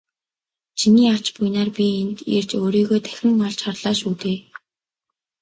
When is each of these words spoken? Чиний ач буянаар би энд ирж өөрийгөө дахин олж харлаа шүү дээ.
Чиний 0.79 1.09
ач 1.15 1.25
буянаар 1.35 1.69
би 1.77 1.83
энд 2.01 2.17
ирж 2.35 2.49
өөрийгөө 2.61 2.99
дахин 3.05 3.39
олж 3.47 3.59
харлаа 3.65 3.93
шүү 3.99 4.13
дээ. 4.21 4.37